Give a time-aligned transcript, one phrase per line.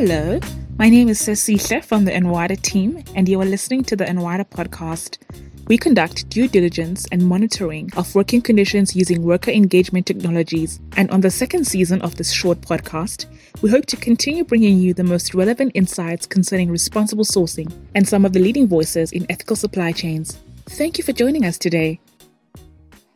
[0.00, 0.38] Hello,
[0.78, 4.44] my name is Cecilia from the &Wider team, and you are listening to the &Wider
[4.44, 5.18] podcast.
[5.66, 10.78] We conduct due diligence and monitoring of working conditions using worker engagement technologies.
[10.96, 13.26] And on the second season of this short podcast,
[13.60, 18.24] we hope to continue bringing you the most relevant insights concerning responsible sourcing and some
[18.24, 20.38] of the leading voices in ethical supply chains.
[20.66, 21.98] Thank you for joining us today.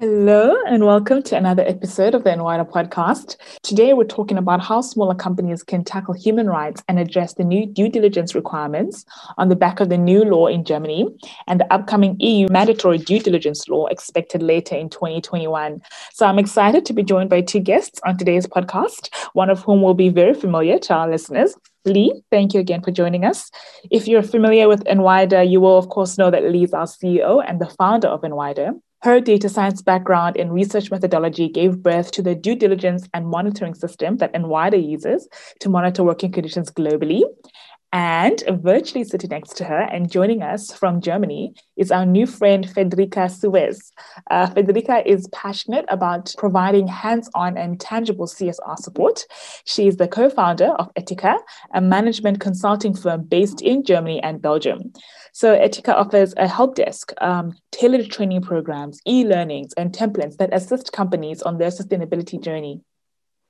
[0.03, 3.37] Hello, and welcome to another episode of the &Wider podcast.
[3.63, 7.67] Today, we're talking about how smaller companies can tackle human rights and address the new
[7.67, 9.05] due diligence requirements
[9.39, 11.07] on the back of the new law in Germany
[11.47, 15.81] and the upcoming EU mandatory due diligence law expected later in 2021.
[16.13, 19.83] So, I'm excited to be joined by two guests on today's podcast, one of whom
[19.83, 21.55] will be very familiar to our listeners.
[21.85, 23.53] Lea, thank you again for joining us.
[23.93, 27.41] If you're familiar with &Wider, you will, of course, know that Lea is our CEO
[27.47, 28.73] and the founder of &Wider.
[29.03, 33.75] Her data science background and research methodology gave birth to the due diligence and monitoring
[33.75, 37.23] system that &Wider uses to monitor working conditions globally.
[37.95, 42.67] And virtually sitting next to her and joining us from Germany is our new friend,
[42.67, 43.93] Federica Suess.
[44.31, 49.27] Uh, Federica is passionate about providing hands on and tangible CSR support.
[49.67, 51.37] She is the co founder of Etika,
[51.75, 54.93] a management consulting firm based in Germany and Belgium.
[55.35, 60.93] So Etika offers a help desk, um, tailored training programs, e-learnings, and templates that assist
[60.93, 62.83] companies on their sustainability journey.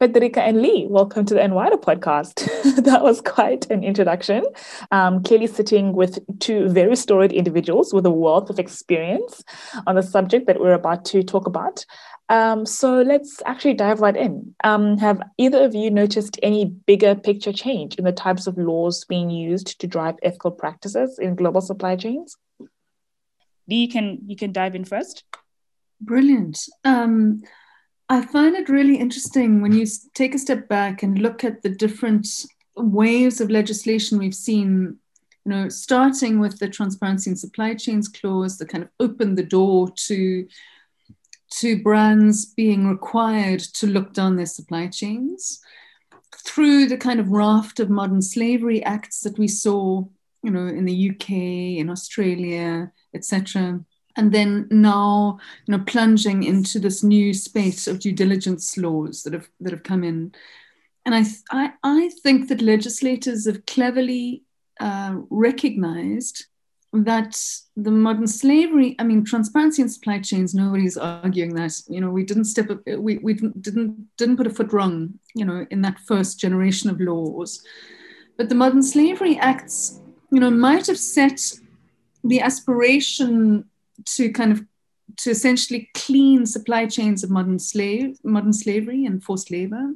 [0.01, 2.49] Federica and Lea, welcome to the &Wider podcast.
[2.85, 4.45] that was quite an introduction.
[4.93, 9.43] Um, clearly sitting with two very storied individuals with a wealth of experience
[9.87, 11.85] on the subject that we're about to talk about.
[12.29, 14.55] Um, so let's actually dive right in.
[14.65, 19.05] Um, have either of you noticed any bigger picture change in the types of laws
[19.05, 22.37] being used to drive ethical practices in global supply chains?
[23.69, 25.25] Lea, you can you can dive in first.
[26.01, 26.59] Brilliant.
[26.85, 27.43] Um,
[28.09, 31.69] I find it really interesting when you take a step back and look at the
[31.69, 32.29] different
[32.77, 34.99] waves of legislation we've seen
[35.45, 39.43] you know, starting with the transparency in supply chains clause that kind of opened the
[39.43, 40.47] door to
[41.61, 45.61] to brands being required to look down their supply chains
[46.45, 50.05] through the kind of raft of modern slavery acts that we saw
[50.43, 51.31] you know in the UK
[51.81, 53.81] in Australia etc
[54.17, 59.33] and then now you know plunging into this new space of due diligence laws that
[59.33, 60.33] have that have come in.
[61.05, 64.45] And I, I, I think that legislators have cleverly
[64.79, 66.47] uh, recognized
[66.93, 67.41] that
[67.77, 72.23] the modern slavery i mean transparency in supply chains nobody's arguing that you know we
[72.23, 75.99] didn't step up we, we didn't didn't put a foot wrong you know in that
[76.01, 77.63] first generation of laws.
[78.37, 81.41] But the modern slavery acts you know might have set
[82.25, 83.65] the aspiration
[84.17, 84.65] to kind of
[85.19, 89.95] to essentially clean supply chains of modern slave modern slavery and forced labor.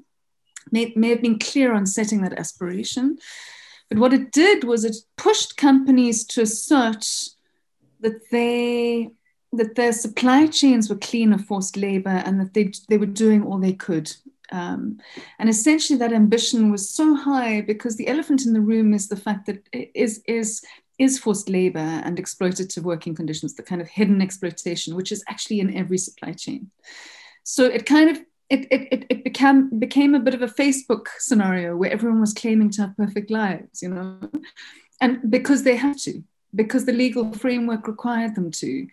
[0.73, 3.19] May, may have been clear on setting that aspiration
[3.89, 7.07] but what it did was it pushed companies to assert
[8.01, 9.11] that they
[9.53, 13.43] that their supply chains were clean of forced labor and that they, they were doing
[13.43, 14.13] all they could.
[14.53, 14.99] Um,
[15.39, 19.17] and essentially, that ambition was so high because the elephant in the room is the
[19.17, 20.63] fact that is is
[20.99, 25.61] is forced labor and exploitative working conditions, the kind of hidden exploitation, which is actually
[25.61, 26.71] in every supply chain.
[27.43, 31.77] So it kind of it, it, it became became a bit of a Facebook scenario
[31.77, 34.21] where everyone was claiming to have perfect lives, you know,
[35.01, 36.23] and because they had to,
[36.55, 38.87] because the legal framework required them to.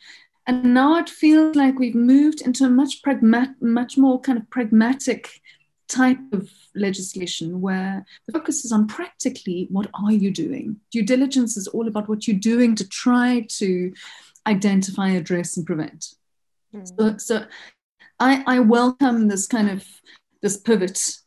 [0.46, 4.50] And now it feels like we've moved into a much pragmat, much more kind of
[4.50, 5.42] pragmatic
[5.88, 10.78] type of legislation where the focus is on practically what are you doing.
[10.92, 13.94] Due diligence is all about what you're doing to try to
[14.48, 16.16] identify, address, and prevent.
[16.76, 16.88] Mm.
[16.98, 17.46] So, so
[18.24, 19.86] I, I welcome this kind of
[20.42, 21.18] this pivot,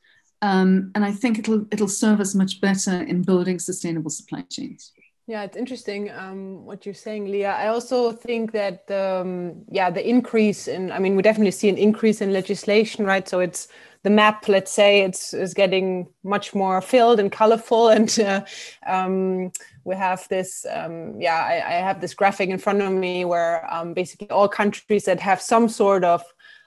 [0.41, 4.93] um, and I think it'll it'll serve us much better in building sustainable supply chains.
[5.27, 7.47] Yeah, it's interesting um, what you're saying, Lea.
[7.47, 11.77] I also think that um, yeah, the increase in I mean, we definitely see an
[11.77, 13.29] increase in legislation, right?
[13.29, 13.69] So it's
[14.03, 18.41] the map, let's say, it's is getting much more filled and colorful, and uh,
[18.87, 19.53] um,
[19.85, 23.71] we have this um, yeah, I, I, have this graphic in front of me where
[23.71, 26.23] um, basically all countries that have some sort of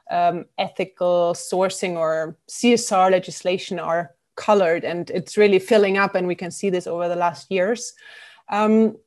[0.09, 6.15] um, ethical sourcing or CSR legislation are colored, and it's really filling up.
[6.15, 7.93] And we can see this over the last years.
[8.49, 8.97] Um,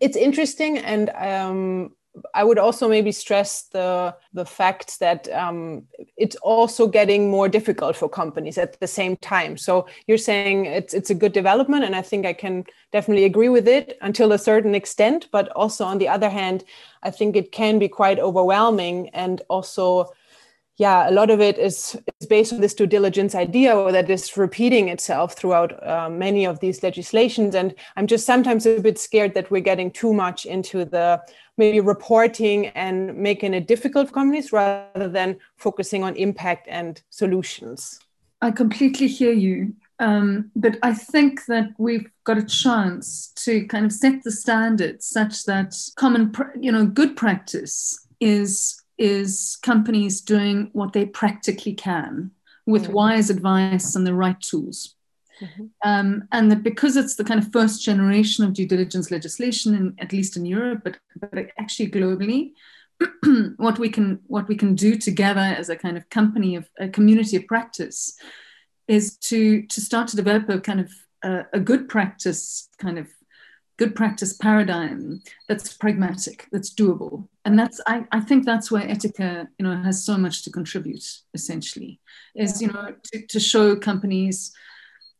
[0.00, 1.92] it's interesting, and um,
[2.34, 5.84] I would also maybe stress the the fact that um,
[6.16, 9.56] it's also getting more difficult for companies at the same time.
[9.56, 13.48] So you're saying it's it's a good development, and I think I can definitely agree
[13.48, 15.28] with it until a certain extent.
[15.32, 16.64] But also on the other hand,
[17.02, 20.12] I think it can be quite overwhelming and also
[20.82, 24.36] yeah, a lot of it is, is based on this due diligence idea that is
[24.36, 27.54] repeating itself throughout uh, many of these legislations.
[27.54, 31.22] And I'm just sometimes a bit scared that we're getting too much into the
[31.56, 38.00] maybe reporting and making it difficult for companies rather than focusing on impact and solutions.
[38.40, 39.74] I completely hear you.
[40.00, 45.06] Um, but I think that we've got a chance to kind of set the standards
[45.06, 52.30] such that common, you know, good practice is is companies doing what they practically can
[52.66, 52.92] with mm-hmm.
[52.92, 54.94] wise advice and the right tools.
[55.40, 55.64] Mm-hmm.
[55.84, 59.94] Um, and that because it's the kind of first generation of due diligence legislation, in,
[59.98, 62.52] at least in Europe, but, but actually globally,
[63.56, 66.88] what we can what we can do together as a kind of company of a
[66.88, 68.16] community of practice
[68.86, 70.90] is to to start to develop a kind of
[71.24, 73.08] uh, a good practice kind of
[73.78, 77.28] good practice paradigm that's pragmatic, that's doable.
[77.44, 81.04] And that's I, I think that's where Etika, you know, has so much to contribute,
[81.34, 82.00] essentially,
[82.34, 84.52] is, you know, to, to show companies,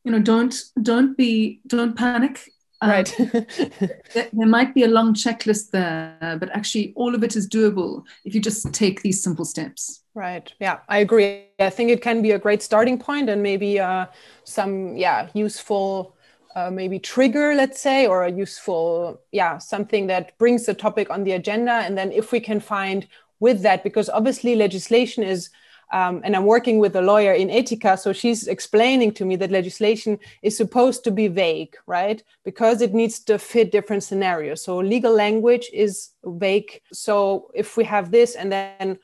[0.04, 2.48] you know, don't don't be don't panic.
[2.80, 3.14] Um, right.
[3.18, 8.02] there, there might be a long checklist there, but actually all of it is doable
[8.24, 10.02] if you just take these simple steps.
[10.14, 10.52] Right.
[10.60, 11.46] Yeah, I agree.
[11.60, 14.06] I think it can be a great starting point and maybe uh,
[14.44, 16.16] some yeah useful
[16.54, 21.24] uh, maybe trigger, let's say, or a useful, yeah, something that brings the topic on
[21.24, 21.72] the agenda.
[21.72, 23.06] And then if we can find
[23.40, 25.50] with that, because obviously legislation is,
[25.92, 29.50] um, and I'm working with a lawyer in Etika, so she's explaining to me that
[29.50, 32.22] legislation is supposed to be vague, right?
[32.44, 34.62] Because it needs to fit different scenarios.
[34.62, 36.80] So legal language is vague.
[36.92, 38.98] So if we have this and then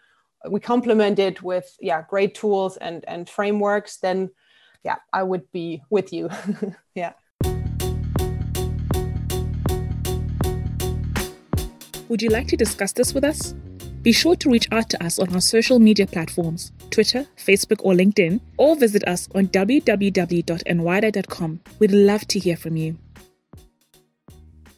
[0.48, 4.30] we complement it with, yeah, great tools and and frameworks, then
[4.84, 6.30] yeah, I would be with you.
[6.94, 7.12] yeah.
[12.08, 13.54] Would you like to discuss this with us?
[14.02, 17.92] Be sure to reach out to us on our social media platforms Twitter, Facebook, or
[17.92, 21.60] LinkedIn, or visit us on www.andwider.com.
[21.78, 22.96] We'd love to hear from you.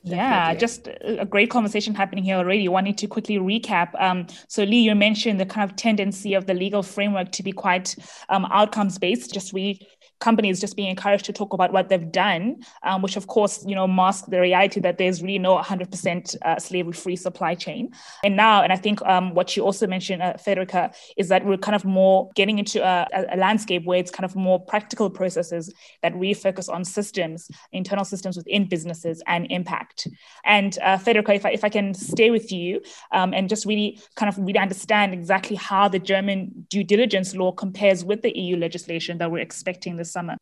[0.03, 2.67] Yeah, just a great conversation happening here already.
[2.69, 3.91] Wanting to quickly recap.
[4.00, 7.53] Um, so, Lea, you mentioned the kind of tendency of the legal framework to be
[7.53, 7.94] quite
[8.31, 9.33] um, outcomes based.
[9.33, 9.87] Just we
[10.20, 13.75] companies just being encouraged to talk about what they've done, um, which of course, you
[13.75, 17.93] know, mask the reality that there's really no 100% uh, slavery-free supply chain.
[18.22, 21.56] And now, and I think um, what you also mentioned, uh, Federica, is that we're
[21.56, 25.72] kind of more getting into a, a, landscape where it's kind of more practical processes
[26.02, 30.06] that really focus on systems, internal systems within businesses and impact.
[30.44, 32.82] And uh, Federica, if I, if I can stay with you
[33.12, 37.52] um, and just really kind of really understand exactly how the German due diligence law
[37.52, 40.37] compares with the EU legislation that we're expecting this summer?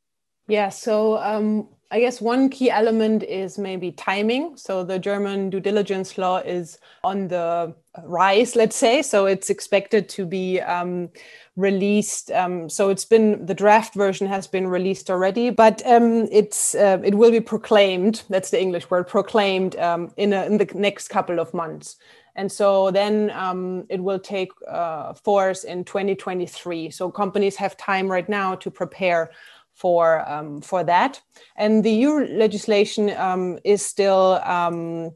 [0.48, 4.56] Yeah, so um, I guess one key element is maybe timing.
[4.56, 9.00] So the German due diligence law is on the rise, let's say.
[9.00, 11.08] So it's expected to be um,
[11.56, 12.30] released.
[12.30, 17.00] Um, so it's been the draft version has been released already, but um, it's uh,
[17.02, 18.22] it will be proclaimed.
[18.28, 21.96] That's the English word, proclaimed um, in, a, in the next couple of months.
[22.36, 26.90] And so then um, it will take uh, force in 2023.
[26.90, 29.32] So companies have time right now to prepare
[29.78, 31.20] for um, for that.
[31.56, 35.12] And the EU legislation um, is still um,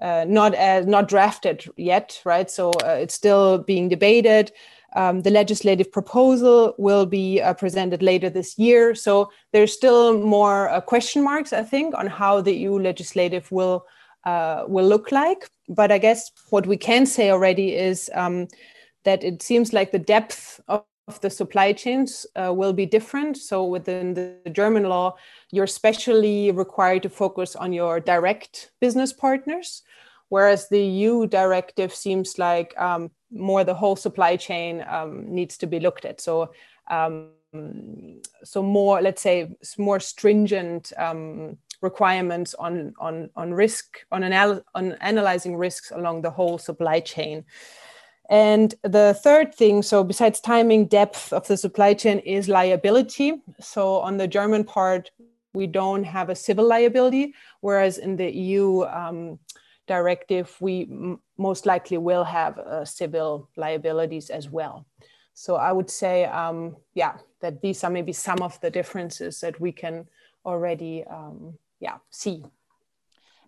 [0.00, 0.52] uh, not
[0.86, 2.50] not drafted yet, right?
[2.50, 4.52] So uh, it's still being debated.
[4.94, 8.94] Um, the legislative proposal will be uh, presented later this year.
[8.94, 13.84] So there's still more uh, question marks, I think, on how the EU legislative will
[14.24, 15.50] uh, will look like.
[15.68, 18.48] But I guess what we can say already is um,
[19.04, 23.36] that it seems like the depth of of the supply chains uh, will be different.
[23.36, 25.16] So within the German law,
[25.52, 29.82] you're especially required to focus on your direct business partners,
[30.28, 35.66] whereas the EU directive seems like um, more the whole supply chain um, needs to
[35.66, 36.20] be looked at.
[36.20, 36.50] So
[36.88, 37.30] um,
[38.44, 44.92] so more, let's say, more stringent um, requirements on on on risk on anal- on
[45.00, 47.44] analyzing risks along the whole supply chain.
[48.28, 53.34] And the third thing, so besides timing, depth of the supply chain is liability.
[53.60, 55.10] So on the German part,
[55.54, 59.38] we don't have a civil liability, whereas in the EU um,
[59.86, 64.86] directive, we m- most likely will have uh, civil liabilities as well.
[65.32, 69.60] So I would say, um, yeah, that these are maybe some of the differences that
[69.60, 70.08] we can
[70.44, 72.42] already, um, yeah, see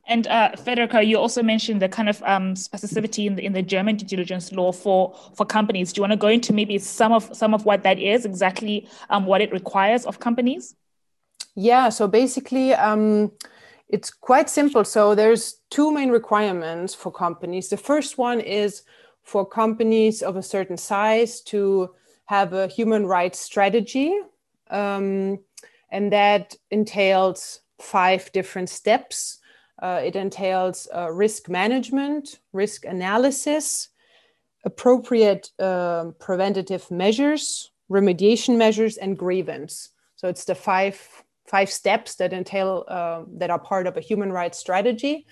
[0.07, 3.63] and uh, Federica, you also mentioned the kind of um, specificity in the, in the
[3.63, 5.93] German due diligence law for, for companies.
[5.93, 8.89] Do you want to go into maybe some of some of what that is, exactly
[9.11, 10.75] um, what it requires of companies?
[11.55, 13.33] Yeah, so basically, um,
[13.89, 14.85] it's quite simple.
[14.85, 17.69] So there's two main requirements for companies.
[17.69, 18.83] The first one is
[19.23, 21.95] for companies of a certain size to
[22.27, 24.15] have a human rights strategy.
[24.71, 25.41] Um,
[25.91, 29.39] and that entails five different steps.
[29.81, 33.89] Uh, it entails uh, risk management, risk analysis,
[34.65, 39.91] appropriate uh, preventative measures, remediation measures, and grievance.
[40.17, 41.01] So it's the five
[41.47, 45.27] five steps that entail uh, that are part of a human rights strategy,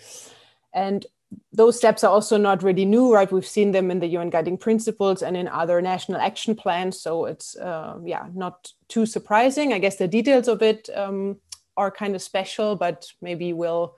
[0.72, 1.04] and
[1.52, 3.30] those steps are also not really new, right?
[3.30, 7.00] We've seen them in the UN Guiding Principles and in other national action plans.
[7.00, 9.72] So it's, uh, yeah, not too surprising.
[9.72, 11.40] I guess the details of it um,
[11.76, 13.96] are kind of special, but maybe we'll,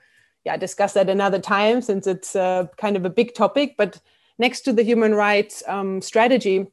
[0.48, 3.74] yeah, discuss that another time since it's uh, kind of a big topic.
[3.76, 4.00] But
[4.38, 6.66] next to the human rights um, strategy,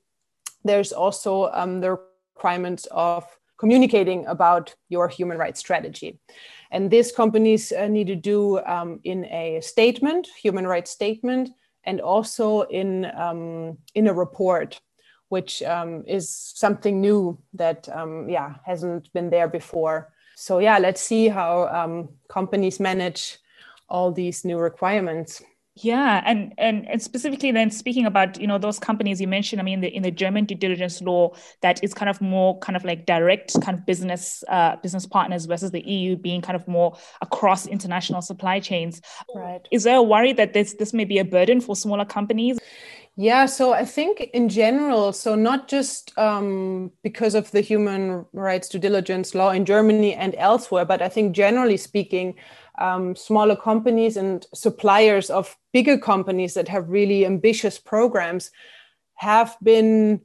[0.63, 1.99] there's also um, the
[2.35, 3.25] requirements of
[3.57, 6.19] communicating about your human rights strategy.
[6.71, 11.49] And these companies uh, need to do um, in a statement, human rights statement,
[11.83, 14.79] and also in, um, in a report,
[15.27, 20.13] which um, is something new that, um, yeah, hasn't been there before.
[20.37, 23.39] So yeah, let's see how um, companies manage
[23.89, 25.41] all these new requirements.
[25.77, 29.65] Yeah, and, and and specifically then speaking about you know those companies you mentioned, I
[29.65, 32.85] mean, the, in the German due diligence law, that is kind of more kind of
[32.85, 36.97] like direct kind of business uh, business partners versus the EU being kind of more
[37.21, 39.01] across international supply chains.
[39.35, 39.67] Right.
[39.69, 42.57] Is there a worry that this this may be a burden for smaller companies?
[43.17, 48.67] Yeah, so I think in general, so not just um, because of the human rights
[48.67, 52.35] due diligence law in Germany and elsewhere, but I think generally speaking
[52.77, 58.51] um, smaller companies and suppliers of bigger companies that have really ambitious programs
[59.15, 60.19] have been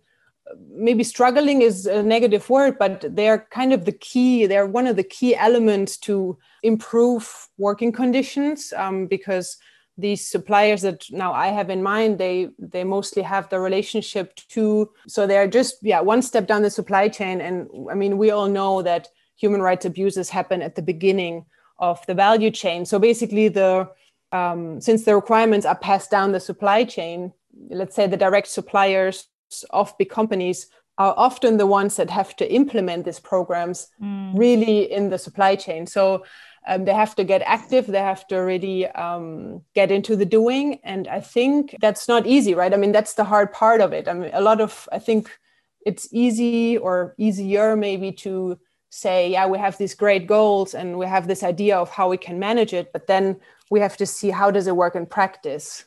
[0.75, 4.97] maybe struggling is a negative word but they're kind of the key they're one of
[4.97, 9.59] the key elements to improve working conditions um, because
[10.01, 14.91] these suppliers that now i have in mind they they mostly have the relationship to
[15.07, 18.49] so they're just yeah one step down the supply chain and i mean we all
[18.49, 19.09] know that
[19.41, 21.47] human rights abuses happen at the beginning
[21.81, 22.85] of the value chain.
[22.85, 23.89] So basically, the
[24.33, 27.33] um, since the requirements are passed down the supply chain,
[27.69, 29.27] let's say the direct suppliers
[29.71, 34.39] of big companies are often the ones that have to implement these programs mm.
[34.39, 35.87] really in the supply chain.
[35.87, 36.25] So
[36.67, 40.79] um, they have to get active, they have to really um, get into the doing.
[40.85, 42.73] And I think that's not easy, right?
[42.73, 44.09] I mean, that's the hard part of it.
[44.09, 45.31] I mean, a lot of, I think
[45.87, 48.59] it's easy or easier maybe to
[48.91, 52.17] say, yeah, we have these great goals and we have this idea of how we
[52.17, 53.41] can manage it, but then
[53.71, 55.85] we have to see how does it work in practice.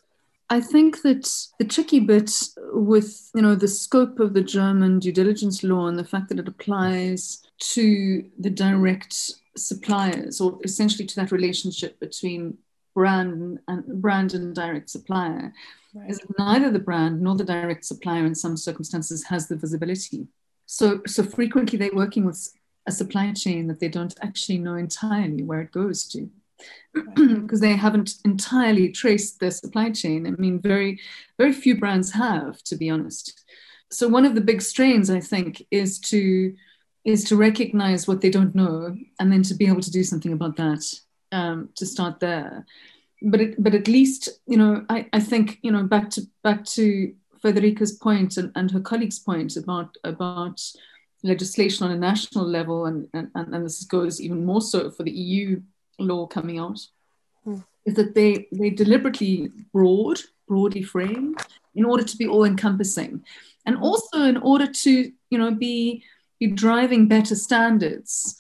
[0.50, 2.32] I think that the tricky bit
[2.74, 6.40] with you know the scope of the German due diligence law and the fact that
[6.40, 9.16] it applies to the direct
[9.56, 12.58] suppliers or essentially to that relationship between
[12.94, 15.54] brand and brand and direct supplier
[15.96, 16.10] right.
[16.10, 20.28] is that neither the brand nor the direct supplier in some circumstances has the visibility.
[20.66, 22.54] So so frequently they're working with
[22.86, 26.30] a supply chain that they don't actually know entirely where it goes to
[27.16, 30.28] because they haven't entirely traced their supply chain.
[30.28, 31.00] I mean, very,
[31.38, 33.44] very few brands have, to be honest.
[33.92, 36.54] So one of the big strains, I think, is to
[37.06, 40.32] is to recognize what they don't know and then to be able to do something
[40.32, 40.86] about that.
[41.34, 42.64] Um, to start there,
[43.24, 46.64] but it, but at least you know, I, I think you know back to back
[46.66, 50.62] to Federica's point and, and her colleague's point about about
[51.24, 55.12] legislation on a national level, and, and, and this goes even more so for the
[55.12, 55.62] EU
[56.00, 56.80] law coming out,
[57.44, 57.58] hmm.
[57.86, 61.40] is that they, they deliberately broad, broadly framed
[61.76, 63.24] in order to be all encompassing.
[63.66, 66.04] And also in order to, you know, be,
[66.40, 68.36] be driving better standards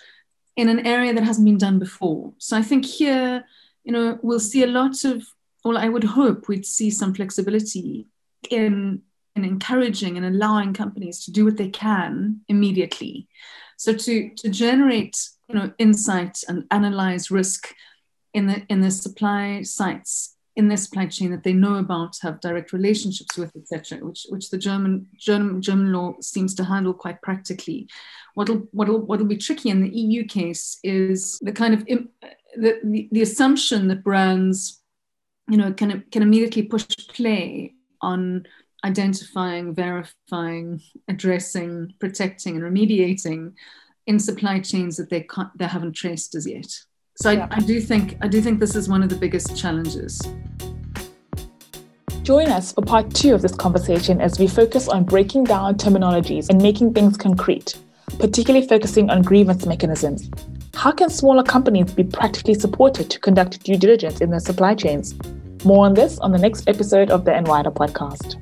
[0.55, 2.33] in an area that hasn't been done before.
[2.37, 3.43] So I think here,
[3.83, 5.23] you know, we'll see a lot of,
[5.63, 8.07] well, I would hope we'd see some flexibility
[8.49, 9.01] in
[9.35, 13.27] in encouraging and allowing companies to do what they can immediately.
[13.77, 15.17] So to, to generate
[15.49, 17.73] you know, insight and analyze risk
[18.33, 22.39] in the, in the supply sites in their supply chain that they know about, have
[22.39, 27.21] direct relationships with, etc., which which the German, German German law seems to handle quite
[27.21, 27.87] practically.
[28.35, 32.07] What'll what'll what'll be tricky in the EU case is the kind of the,
[32.55, 34.81] the, the assumption that brands,
[35.49, 38.45] you know, can can immediately push play on
[38.83, 43.53] identifying, verifying, addressing, protecting, and remediating
[44.05, 46.67] in supply chains that they can't, they haven't traced as yet.
[47.15, 47.47] So yeah.
[47.51, 50.21] I, I do think I do think this is one of the biggest challenges.
[52.23, 56.49] Join us for part two of this conversation as we focus on breaking down terminologies
[56.49, 57.77] and making things concrete,
[58.17, 60.29] particularly focusing on grievance mechanisms.
[60.73, 65.15] How can smaller companies be practically supported to conduct due diligence in their supply chains?
[65.63, 68.35] More on this on the next episode of the &Wider podcast.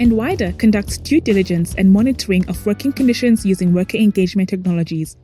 [0.00, 5.16] &Wider conducts due diligence and monitoring of working conditions using worker engagement technologies.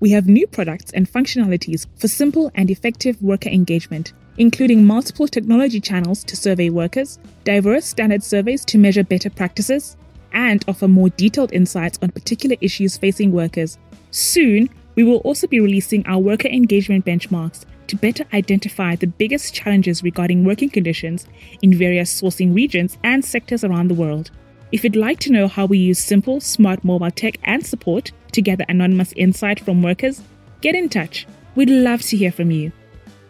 [0.00, 5.80] We have new products and functionalities for simple and effective worker engagement, including multiple technology
[5.80, 9.96] channels to survey workers, diverse standard surveys to measure better practices,
[10.32, 13.78] and offer more detailed insights on particular issues facing workers.
[14.10, 19.54] Soon, we will also be releasing our worker engagement benchmarks to better identify the biggest
[19.54, 21.26] challenges regarding working conditions
[21.62, 24.30] in various sourcing regions and sectors around the world.
[24.72, 28.40] If you'd like to know how we use simple, smart mobile tech and support to
[28.40, 30.22] gather anonymous insight from workers,
[30.60, 31.26] get in touch.
[31.54, 32.72] We'd love to hear from you.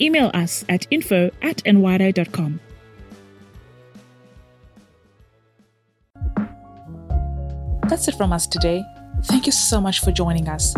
[0.00, 2.60] Email us at info at andwider.com.
[7.88, 8.82] That's it from us today.
[9.24, 10.74] Thank you so much for joining us.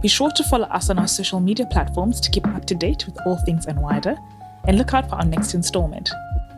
[0.00, 3.04] Be sure to follow us on our social media platforms to keep up to date
[3.06, 4.16] with all things &Wider
[4.64, 6.08] and look out for our next installment.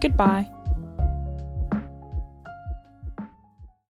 [0.00, 0.46] Goodbye.